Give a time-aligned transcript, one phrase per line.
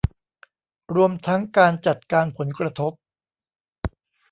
[0.95, 2.93] รวมทั้งการจัดการผลกระทบ